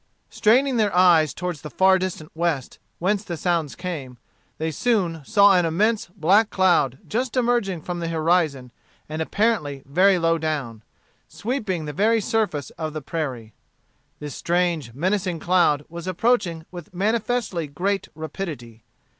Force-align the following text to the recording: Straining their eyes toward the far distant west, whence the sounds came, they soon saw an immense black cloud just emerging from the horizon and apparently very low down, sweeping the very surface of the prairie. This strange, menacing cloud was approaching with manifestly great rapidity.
Straining 0.31 0.77
their 0.77 0.91
eyes 0.95 1.31
toward 1.31 1.57
the 1.57 1.69
far 1.69 1.99
distant 1.99 2.31
west, 2.33 2.79
whence 2.97 3.23
the 3.23 3.37
sounds 3.37 3.75
came, 3.75 4.17
they 4.57 4.71
soon 4.71 5.21
saw 5.23 5.55
an 5.55 5.63
immense 5.63 6.07
black 6.07 6.49
cloud 6.49 6.97
just 7.07 7.37
emerging 7.37 7.83
from 7.83 7.99
the 7.99 8.07
horizon 8.07 8.71
and 9.07 9.21
apparently 9.21 9.83
very 9.85 10.17
low 10.17 10.39
down, 10.39 10.81
sweeping 11.27 11.85
the 11.85 11.93
very 11.93 12.19
surface 12.19 12.71
of 12.79 12.93
the 12.93 13.01
prairie. 13.03 13.53
This 14.17 14.33
strange, 14.33 14.95
menacing 14.95 15.37
cloud 15.39 15.85
was 15.87 16.07
approaching 16.07 16.65
with 16.71 16.95
manifestly 16.95 17.67
great 17.67 18.07
rapidity. 18.15 18.83